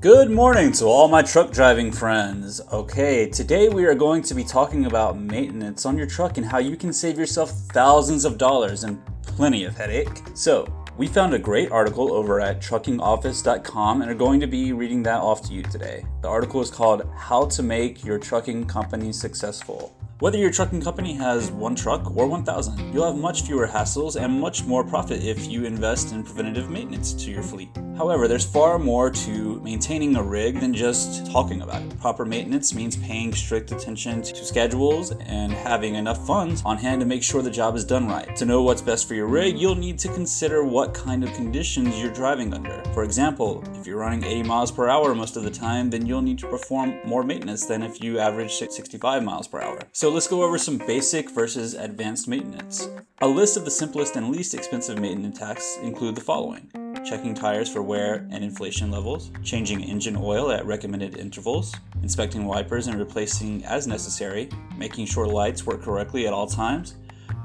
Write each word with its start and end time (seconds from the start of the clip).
Good 0.00 0.30
morning 0.30 0.70
to 0.74 0.84
all 0.84 1.08
my 1.08 1.22
truck 1.22 1.50
driving 1.50 1.90
friends. 1.90 2.60
Okay, 2.72 3.28
today 3.28 3.68
we 3.68 3.84
are 3.84 3.96
going 3.96 4.22
to 4.22 4.34
be 4.34 4.44
talking 4.44 4.86
about 4.86 5.18
maintenance 5.18 5.84
on 5.84 5.98
your 5.98 6.06
truck 6.06 6.38
and 6.38 6.46
how 6.46 6.58
you 6.58 6.76
can 6.76 6.92
save 6.92 7.18
yourself 7.18 7.50
thousands 7.50 8.24
of 8.24 8.38
dollars 8.38 8.84
and 8.84 9.04
plenty 9.22 9.64
of 9.64 9.76
headache. 9.76 10.22
So, 10.34 10.72
we 10.96 11.08
found 11.08 11.34
a 11.34 11.38
great 11.38 11.72
article 11.72 12.12
over 12.12 12.40
at 12.40 12.60
truckingoffice.com 12.60 14.02
and 14.02 14.08
are 14.08 14.14
going 14.14 14.38
to 14.38 14.46
be 14.46 14.72
reading 14.72 15.02
that 15.02 15.20
off 15.20 15.42
to 15.48 15.52
you 15.52 15.64
today. 15.64 16.04
The 16.22 16.28
article 16.28 16.60
is 16.60 16.70
called 16.70 17.02
How 17.16 17.46
to 17.46 17.62
Make 17.64 18.04
Your 18.04 18.20
Trucking 18.20 18.66
Company 18.66 19.12
Successful. 19.12 19.92
Whether 20.20 20.38
your 20.38 20.50
trucking 20.50 20.82
company 20.82 21.12
has 21.12 21.52
one 21.52 21.76
truck 21.76 22.16
or 22.16 22.26
1,000, 22.26 22.92
you'll 22.92 23.06
have 23.06 23.14
much 23.14 23.42
fewer 23.42 23.68
hassles 23.68 24.20
and 24.20 24.40
much 24.40 24.64
more 24.64 24.82
profit 24.82 25.22
if 25.22 25.46
you 25.46 25.64
invest 25.64 26.10
in 26.10 26.24
preventative 26.24 26.68
maintenance 26.68 27.12
to 27.12 27.30
your 27.30 27.44
fleet. 27.44 27.68
However, 27.96 28.26
there's 28.26 28.44
far 28.44 28.80
more 28.80 29.10
to 29.10 29.60
maintaining 29.60 30.16
a 30.16 30.22
rig 30.22 30.58
than 30.58 30.74
just 30.74 31.30
talking 31.30 31.62
about 31.62 31.82
it. 31.82 32.00
Proper 32.00 32.24
maintenance 32.24 32.74
means 32.74 32.96
paying 32.96 33.32
strict 33.32 33.70
attention 33.70 34.22
to 34.22 34.44
schedules 34.44 35.12
and 35.12 35.52
having 35.52 35.94
enough 35.94 36.26
funds 36.26 36.62
on 36.64 36.78
hand 36.78 37.00
to 37.00 37.06
make 37.06 37.22
sure 37.22 37.40
the 37.40 37.50
job 37.50 37.76
is 37.76 37.84
done 37.84 38.08
right. 38.08 38.34
To 38.36 38.44
know 38.44 38.62
what's 38.62 38.82
best 38.82 39.06
for 39.06 39.14
your 39.14 39.26
rig, 39.26 39.56
you'll 39.56 39.76
need 39.76 40.00
to 40.00 40.08
consider 40.08 40.64
what 40.64 40.94
kind 40.94 41.22
of 41.22 41.32
conditions 41.34 42.00
you're 42.00 42.12
driving 42.12 42.54
under. 42.54 42.82
For 42.92 43.04
example, 43.04 43.62
if 43.74 43.86
you're 43.86 43.98
running 43.98 44.24
80 44.24 44.42
miles 44.44 44.72
per 44.72 44.88
hour 44.88 45.14
most 45.14 45.36
of 45.36 45.44
the 45.44 45.50
time, 45.50 45.90
then 45.90 46.06
you'll 46.06 46.22
need 46.22 46.38
to 46.38 46.48
perform 46.48 46.98
more 47.04 47.22
maintenance 47.22 47.66
than 47.66 47.82
if 47.82 48.02
you 48.02 48.18
average 48.18 48.52
65 48.54 49.22
miles 49.22 49.46
per 49.46 49.60
hour. 49.60 49.80
So 49.92 50.07
so 50.08 50.14
let's 50.14 50.26
go 50.26 50.42
over 50.42 50.56
some 50.56 50.78
basic 50.78 51.28
versus 51.28 51.74
advanced 51.74 52.28
maintenance. 52.28 52.88
A 53.20 53.28
list 53.28 53.58
of 53.58 53.66
the 53.66 53.70
simplest 53.70 54.16
and 54.16 54.30
least 54.30 54.54
expensive 54.54 54.98
maintenance 54.98 55.38
tasks 55.38 55.76
include 55.82 56.14
the 56.14 56.22
following. 56.22 56.70
Checking 57.04 57.34
tires 57.34 57.70
for 57.70 57.82
wear 57.82 58.26
and 58.30 58.42
inflation 58.42 58.90
levels, 58.90 59.30
changing 59.42 59.82
engine 59.82 60.16
oil 60.16 60.50
at 60.50 60.64
recommended 60.64 61.18
intervals, 61.18 61.74
inspecting 62.00 62.46
wipers 62.46 62.86
and 62.86 62.98
replacing 62.98 63.62
as 63.66 63.86
necessary, 63.86 64.48
making 64.78 65.04
sure 65.04 65.26
lights 65.26 65.66
work 65.66 65.82
correctly 65.82 66.26
at 66.26 66.32
all 66.32 66.46
times, 66.46 66.94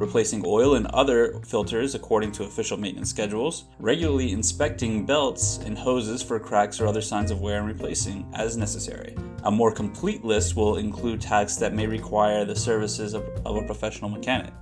replacing 0.05 0.43
oil 0.45 0.75
and 0.75 0.87
other 0.87 1.39
filters 1.45 1.95
according 1.95 2.31
to 2.33 2.43
official 2.43 2.77
maintenance 2.77 3.09
schedules, 3.09 3.65
regularly 3.79 4.31
inspecting 4.31 5.05
belts 5.05 5.57
and 5.65 5.77
hoses 5.77 6.21
for 6.21 6.39
cracks 6.39 6.79
or 6.79 6.87
other 6.87 7.01
signs 7.01 7.31
of 7.31 7.41
wear 7.41 7.59
and 7.59 7.67
replacing 7.67 8.29
as 8.33 8.57
necessary. 8.57 9.15
A 9.43 9.51
more 9.51 9.71
complete 9.71 10.23
list 10.23 10.55
will 10.55 10.77
include 10.77 11.21
tasks 11.21 11.57
that 11.57 11.73
may 11.73 11.87
require 11.87 12.45
the 12.45 12.55
services 12.55 13.13
of, 13.13 13.23
of 13.45 13.55
a 13.55 13.65
professional 13.65 14.09
mechanic. 14.09 14.53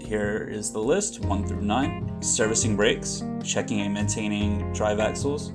Here 0.00 0.48
is 0.50 0.70
the 0.70 0.78
list 0.78 1.20
1 1.20 1.46
through 1.46 1.62
9 1.62 2.22
servicing 2.22 2.76
brakes, 2.76 3.22
checking 3.42 3.80
and 3.80 3.94
maintaining 3.94 4.72
drive 4.72 5.00
axles, 5.00 5.52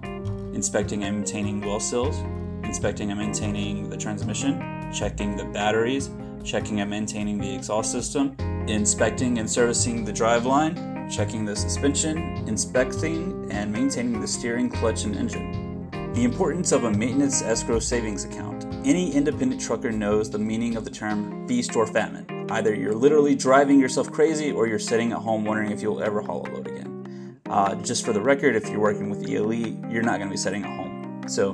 inspecting 0.54 1.04
and 1.04 1.18
maintaining 1.18 1.62
wheel 1.62 1.80
seals, 1.80 2.18
inspecting 2.64 3.12
and 3.12 3.20
maintaining 3.20 3.90
the 3.90 3.98
transmission, 3.98 4.92
checking 4.92 5.38
the 5.38 5.46
batteries, 5.46 6.10
checking 6.44 6.82
and 6.82 6.90
maintaining 6.90 7.38
the 7.38 7.54
exhaust 7.54 7.92
system, 7.92 8.36
inspecting 8.70 9.40
and 9.40 9.50
servicing 9.50 10.04
the 10.04 10.12
driveline, 10.12 11.10
checking 11.10 11.46
the 11.46 11.56
suspension, 11.56 12.18
inspecting 12.48 13.48
and 13.52 13.72
maintaining 13.72 14.20
the 14.20 14.28
steering, 14.28 14.70
clutch, 14.70 15.04
and 15.04 15.16
engine. 15.16 15.90
The 16.14 16.24
importance 16.24 16.72
of 16.72 16.84
a 16.84 16.92
maintenance 16.92 17.42
escrow 17.42 17.80
savings 17.80 18.26
account. 18.26 18.66
Any 18.86 19.14
independent 19.14 19.62
trucker 19.62 19.92
knows 19.92 20.30
the 20.30 20.40
meaning 20.40 20.76
of 20.76 20.84
the 20.84 20.92
term 20.92 21.48
feast 21.48 21.76
or 21.76 21.86
famine. 21.86 22.48
Either 22.50 22.74
you're 22.74 22.96
literally 22.96 23.36
driving 23.36 23.80
yourself 23.80 24.12
crazy 24.12 24.52
or 24.52 24.68
you're 24.68 24.80
sitting 24.80 25.12
at 25.12 25.20
home 25.20 25.46
wondering 25.46 25.72
if 25.72 25.82
you'll 25.82 26.02
ever 26.02 26.22
haul 26.22 26.48
a 26.48 26.50
load 26.50 26.68
again. 26.68 27.40
Uh, 27.50 27.76
just 27.76 28.06
for 28.06 28.14
the 28.14 28.22
record, 28.22 28.56
if 28.56 28.68
you're 28.70 28.80
working 28.80 29.10
with 29.10 29.30
ELE, 29.30 29.54
you're 29.92 30.04
not 30.04 30.18
going 30.18 30.30
to 30.30 30.34
be 30.34 30.38
sitting 30.38 30.64
at 30.64 30.76
home. 30.76 31.22
So 31.28 31.54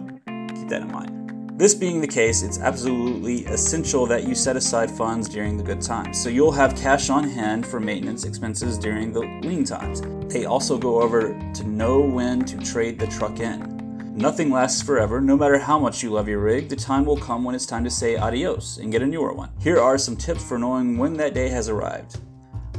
keep 0.56 0.70
that 0.70 0.82
in 0.82 0.92
mind. 0.92 1.23
This 1.56 1.76
being 1.76 2.02
the 2.02 2.08
case, 2.08 2.42
it's 2.42 2.60
absolutely 2.60 3.46
essential 3.46 4.08
that 4.08 4.28
you 4.28 4.34
set 4.34 4.56
aside 4.56 4.90
funds 4.90 5.30
during 5.30 5.56
the 5.56 5.64
good 5.64 5.84
times. 5.84 6.20
So 6.20 6.30
you'll 6.30 6.52
have 6.52 6.76
cash 6.76 7.12
on 7.12 7.24
hand 7.24 7.68
for 7.68 7.80
maintenance 7.80 8.26
expenses 8.26 8.76
during 8.76 9.14
the 9.14 9.20
lean 9.20 9.64
times. 9.64 10.02
They 10.34 10.46
also 10.46 10.80
go 10.80 11.00
over 11.00 11.40
to 11.54 11.64
know 11.64 12.00
when 12.00 12.44
to 12.46 12.58
trade 12.58 12.98
the 12.98 13.06
truck 13.06 13.40
in. 13.40 14.16
Nothing 14.18 14.50
lasts 14.50 14.82
forever, 14.82 15.22
no 15.22 15.38
matter 15.38 15.60
how 15.60 15.78
much 15.78 16.02
you 16.02 16.10
love 16.10 16.28
your 16.28 16.40
rig, 16.40 16.70
the 16.70 16.76
time 16.76 17.06
will 17.06 17.18
come 17.18 17.44
when 17.44 17.54
it's 17.54 17.68
time 17.68 17.84
to 17.84 17.90
say 17.92 18.16
adios 18.16 18.80
and 18.80 18.92
get 18.92 19.04
a 19.04 19.06
newer 19.06 19.32
one. 19.32 19.52
Here 19.60 19.80
are 19.80 20.00
some 20.00 20.18
tips 20.18 20.44
for 20.44 20.58
knowing 20.58 20.98
when 20.98 21.14
that 21.18 21.36
day 21.36 21.50
has 21.50 21.70
arrived 21.70 22.20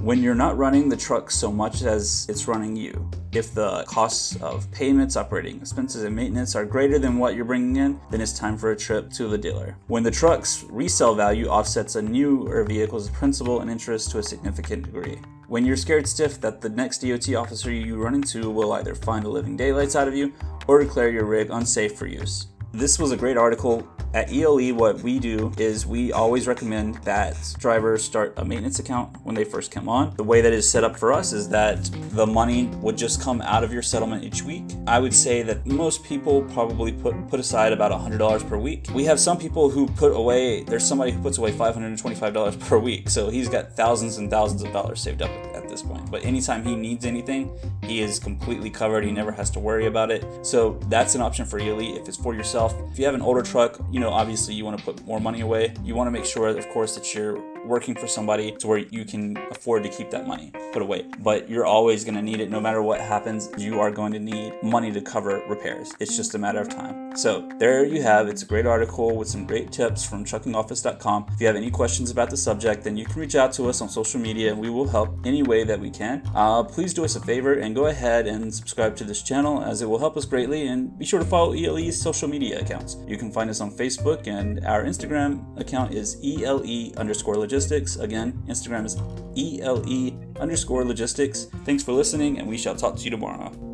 when 0.04 0.22
you're 0.22 0.34
not 0.34 0.58
running 0.58 0.90
the 0.90 0.96
truck 0.96 1.30
so 1.30 1.50
much 1.50 1.80
as 1.80 2.26
it's 2.28 2.46
running 2.46 2.76
you. 2.76 3.10
If 3.32 3.54
the 3.54 3.84
costs 3.84 4.36
of 4.42 4.70
payments, 4.70 5.16
operating 5.16 5.56
expenses, 5.56 6.02
and 6.02 6.14
maintenance 6.14 6.54
are 6.54 6.66
greater 6.66 6.98
than 6.98 7.16
what 7.16 7.34
you're 7.34 7.46
bringing 7.46 7.76
in, 7.76 7.98
then 8.10 8.20
it's 8.20 8.38
time 8.38 8.58
for 8.58 8.72
a 8.72 8.76
trip 8.76 9.10
to 9.12 9.28
the 9.28 9.38
dealer. 9.38 9.78
When 9.86 10.02
the 10.02 10.10
truck's 10.10 10.62
resale 10.68 11.14
value 11.14 11.46
offsets 11.46 11.96
a 11.96 12.02
newer 12.02 12.64
vehicle's 12.64 13.08
principal 13.08 13.60
and 13.60 13.70
interest 13.70 14.10
to 14.10 14.18
a 14.18 14.22
significant 14.22 14.84
degree. 14.84 15.18
When 15.48 15.64
you're 15.64 15.74
scared 15.74 16.06
stiff 16.06 16.38
that 16.42 16.60
the 16.60 16.68
next 16.68 16.98
DOT 16.98 17.34
officer 17.34 17.72
you 17.72 17.96
run 17.96 18.14
into 18.14 18.50
will 18.50 18.74
either 18.74 18.94
find 18.94 19.24
the 19.24 19.30
living 19.30 19.56
daylights 19.56 19.96
out 19.96 20.06
of 20.06 20.14
you 20.14 20.34
or 20.66 20.82
declare 20.82 21.08
your 21.08 21.24
rig 21.24 21.48
unsafe 21.50 21.96
for 21.96 22.06
use. 22.06 22.48
This 22.72 22.98
was 22.98 23.12
a 23.12 23.16
great 23.16 23.38
article 23.38 23.88
at 24.14 24.32
ELE, 24.32 24.72
what 24.74 25.00
we 25.00 25.18
do 25.18 25.52
is 25.58 25.86
we 25.86 26.12
always 26.12 26.46
recommend 26.46 26.94
that 27.02 27.36
drivers 27.58 28.04
start 28.04 28.32
a 28.36 28.44
maintenance 28.44 28.78
account 28.78 29.16
when 29.24 29.34
they 29.34 29.42
first 29.42 29.72
come 29.72 29.88
on. 29.88 30.14
The 30.14 30.22
way 30.22 30.40
that 30.40 30.52
is 30.52 30.70
set 30.70 30.84
up 30.84 30.96
for 30.96 31.12
us 31.12 31.32
is 31.32 31.48
that 31.48 31.90
the 32.12 32.24
money 32.24 32.66
would 32.80 32.96
just 32.96 33.20
come 33.20 33.42
out 33.42 33.64
of 33.64 33.72
your 33.72 33.82
settlement 33.82 34.22
each 34.22 34.42
week. 34.42 34.62
I 34.86 35.00
would 35.00 35.12
say 35.12 35.42
that 35.42 35.66
most 35.66 36.04
people 36.04 36.42
probably 36.42 36.92
put 36.92 37.14
put 37.28 37.40
aside 37.40 37.72
about 37.72 37.90
$100 37.90 38.48
per 38.48 38.56
week. 38.56 38.86
We 38.94 39.04
have 39.04 39.18
some 39.18 39.36
people 39.36 39.68
who 39.68 39.88
put 39.88 40.12
away, 40.14 40.62
there's 40.62 40.86
somebody 40.86 41.10
who 41.10 41.20
puts 41.20 41.38
away 41.38 41.50
$525 41.50 42.60
per 42.60 42.78
week. 42.78 43.10
So 43.10 43.30
he's 43.30 43.48
got 43.48 43.74
thousands 43.76 44.18
and 44.18 44.30
thousands 44.30 44.62
of 44.62 44.72
dollars 44.72 45.00
saved 45.00 45.22
up 45.22 45.30
this 45.74 45.82
point. 45.82 46.10
But 46.10 46.24
anytime 46.24 46.64
he 46.64 46.76
needs 46.76 47.04
anything, 47.04 47.50
he 47.82 48.00
is 48.00 48.18
completely 48.18 48.70
covered. 48.70 49.04
He 49.04 49.12
never 49.12 49.32
has 49.32 49.50
to 49.50 49.60
worry 49.60 49.86
about 49.86 50.10
it. 50.10 50.24
So 50.46 50.78
that's 50.88 51.14
an 51.14 51.20
option 51.20 51.44
for 51.44 51.58
ELE 51.58 51.96
if 52.00 52.08
it's 52.08 52.16
for 52.16 52.34
yourself. 52.34 52.74
If 52.92 52.98
you 52.98 53.04
have 53.06 53.14
an 53.14 53.22
older 53.22 53.42
truck, 53.42 53.80
you 53.90 54.00
know, 54.00 54.10
obviously 54.10 54.54
you 54.54 54.64
want 54.64 54.78
to 54.78 54.84
put 54.84 55.04
more 55.04 55.20
money 55.20 55.40
away. 55.40 55.74
You 55.82 55.94
want 55.94 56.06
to 56.06 56.12
make 56.12 56.24
sure, 56.24 56.48
of 56.48 56.68
course, 56.68 56.94
that 56.94 57.12
you're 57.14 57.36
working 57.66 57.94
for 57.94 58.06
somebody 58.06 58.52
to 58.52 58.66
where 58.66 58.78
you 58.78 59.04
can 59.04 59.36
afford 59.50 59.82
to 59.82 59.88
keep 59.88 60.10
that 60.10 60.26
money 60.26 60.52
put 60.72 60.82
away. 60.82 61.06
But 61.20 61.48
you're 61.48 61.64
always 61.64 62.04
going 62.04 62.16
to 62.16 62.22
need 62.22 62.40
it 62.40 62.50
no 62.50 62.60
matter 62.60 62.82
what 62.82 63.00
happens. 63.00 63.48
You 63.56 63.80
are 63.80 63.90
going 63.90 64.12
to 64.12 64.18
need 64.18 64.52
money 64.62 64.92
to 64.92 65.00
cover 65.00 65.42
repairs. 65.48 65.92
It's 66.00 66.16
just 66.16 66.34
a 66.34 66.38
matter 66.38 66.60
of 66.60 66.68
time. 66.68 67.16
So 67.16 67.48
there 67.58 67.84
you 67.84 68.02
have. 68.02 68.28
It's 68.28 68.42
a 68.42 68.46
great 68.46 68.66
article 68.66 69.16
with 69.16 69.28
some 69.28 69.46
great 69.46 69.70
tips 69.72 70.04
from 70.04 70.24
truckingoffice.com. 70.24 71.26
If 71.32 71.40
you 71.40 71.46
have 71.46 71.56
any 71.56 71.70
questions 71.70 72.10
about 72.10 72.30
the 72.30 72.36
subject, 72.36 72.84
then 72.84 72.96
you 72.96 73.06
can 73.06 73.20
reach 73.20 73.36
out 73.36 73.52
to 73.54 73.68
us 73.68 73.80
on 73.80 73.88
social 73.88 74.20
media 74.20 74.50
and 74.52 74.60
we 74.60 74.68
will 74.68 74.88
help 74.88 75.24
any 75.24 75.42
way 75.42 75.64
that 75.64 75.78
we 75.78 75.90
can. 75.90 76.22
Uh, 76.34 76.64
please 76.64 76.92
do 76.92 77.04
us 77.04 77.16
a 77.16 77.20
favor 77.20 77.54
and 77.54 77.74
go 77.74 77.86
ahead 77.86 78.26
and 78.26 78.52
subscribe 78.52 78.96
to 78.96 79.04
this 79.04 79.22
channel 79.22 79.62
as 79.62 79.80
it 79.80 79.88
will 79.88 79.98
help 79.98 80.16
us 80.16 80.24
greatly. 80.24 80.66
And 80.66 80.98
be 80.98 81.04
sure 81.04 81.20
to 81.20 81.24
follow 81.24 81.52
ELE's 81.52 82.00
social 82.00 82.28
media 82.28 82.60
accounts. 82.60 82.96
You 83.06 83.16
can 83.16 83.30
find 83.30 83.48
us 83.48 83.60
on 83.60 83.70
Facebook 83.70 84.26
and 84.26 84.64
our 84.66 84.82
Instagram 84.84 85.58
account 85.58 85.94
is 85.94 86.18
ELE 86.24 86.92
underscore 86.96 87.36
logistics 87.36 87.53
logistics. 87.54 87.96
Again, 87.96 88.42
Instagram 88.48 88.84
is 88.84 88.96
ELE 89.36 90.40
underscore 90.40 90.84
logistics. 90.84 91.44
Thanks 91.64 91.84
for 91.84 91.92
listening, 91.92 92.40
and 92.40 92.48
we 92.48 92.58
shall 92.58 92.74
talk 92.74 92.96
to 92.96 93.02
you 93.02 93.10
tomorrow. 93.10 93.73